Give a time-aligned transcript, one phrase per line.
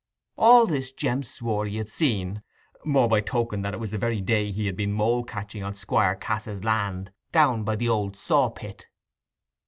[0.35, 2.41] All this Jem swore he had seen,
[2.83, 5.75] more by token that it was the very day he had been mole catching on
[5.75, 8.87] Squire Cass's land, down by the old saw pit.